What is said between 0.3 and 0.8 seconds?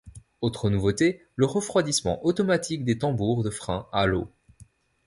Autre